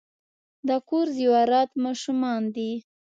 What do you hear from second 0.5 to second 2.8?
د کور زیورات ماشومان دي.